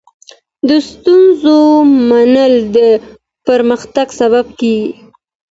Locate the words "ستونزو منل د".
0.89-2.77